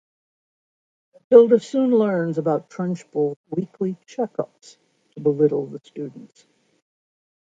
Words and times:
Matilda 1.13 1.59
soon 1.59 1.91
learns 1.91 2.39
about 2.39 2.71
Trunchbull's 2.71 3.37
weekly 3.51 3.99
"checkups" 4.07 4.77
to 5.13 5.21
belittle 5.21 5.67
the 5.67 5.77
students. 5.83 6.47